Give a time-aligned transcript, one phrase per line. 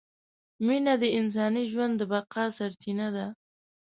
[0.65, 3.25] مینه د انساني ژوند د بقاء سرچینه ده!